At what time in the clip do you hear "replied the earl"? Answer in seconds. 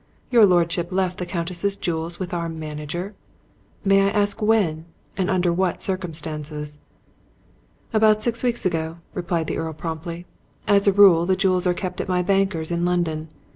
9.13-9.73